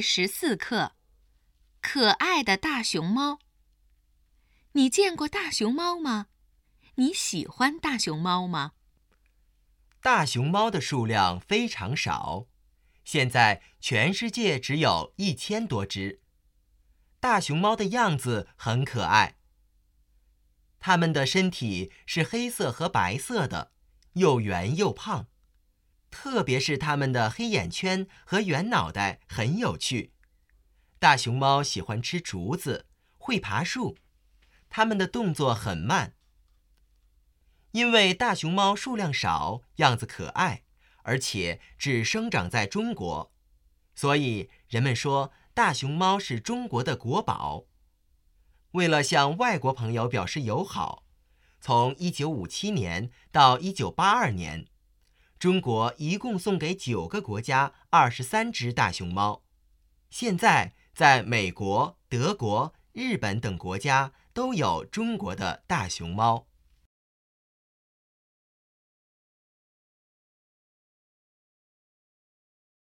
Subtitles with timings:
[0.00, 0.92] 十四课：
[1.80, 3.38] 可爱的大熊猫。
[4.72, 6.28] 你见过大熊猫吗？
[6.94, 8.72] 你喜欢大熊猫吗？
[10.00, 12.46] 大熊猫的数量非常少，
[13.04, 16.20] 现在全世界只有一千多只。
[17.18, 19.36] 大熊猫的样子很可爱，
[20.78, 23.72] 它们的身体是黑色和白色的，
[24.14, 25.28] 又圆又胖。
[26.10, 30.12] 特别是它们的黑眼圈和圆脑袋很有趣。
[30.98, 33.96] 大熊猫喜欢吃竹子，会爬树，
[34.68, 36.14] 它们的动作很慢。
[37.72, 40.64] 因为大熊猫数量少，样子可爱，
[41.04, 43.32] 而且只生长在中国，
[43.94, 47.64] 所以人们说大熊猫是中国的国宝。
[48.72, 51.04] 为了向外国朋友表示友好，
[51.60, 54.66] 从1957年到1982年。
[55.40, 59.40] 中国一共送给九个国家二十三只大熊猫，
[60.10, 66.49] 现在在美国、德国、日本等国家都有中国的大熊猫。